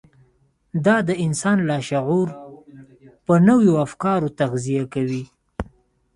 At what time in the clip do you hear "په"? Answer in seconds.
3.25-3.33